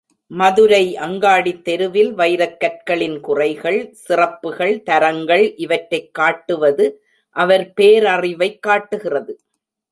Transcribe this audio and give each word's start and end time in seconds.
மதுரை 0.27 0.95
அங்காடித் 0.95 1.61
தெருவில் 1.61 2.17
வைரக் 2.17 2.57
கற்களின் 2.57 3.19
குறைகள், 3.19 3.93
சிறப்புகள், 3.93 4.83
தரங்கள் 4.83 5.55
இவற்றைக் 5.55 6.13
காட்டுவது 6.13 7.03
அவர் 7.29 7.73
பேரறிவைக் 7.81 8.59
காட்டுகிறது. 8.59 9.39